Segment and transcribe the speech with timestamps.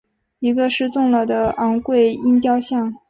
[0.39, 2.91] 一个失纵了的昴贵鹰雕像。